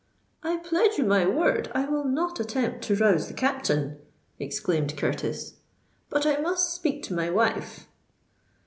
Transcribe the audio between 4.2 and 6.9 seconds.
exclaimed Curtis: "but I must